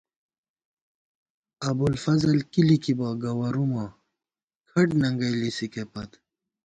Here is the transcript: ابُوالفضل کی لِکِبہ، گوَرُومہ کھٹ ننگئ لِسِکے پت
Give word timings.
ابُوالفضل 1.69 2.33
کی 2.51 2.61
لِکِبہ، 2.67 3.09
گوَرُومہ 3.21 3.85
کھٹ 4.69 4.87
ننگئ 4.99 5.33
لِسِکے 5.39 5.83
پت 5.91 6.09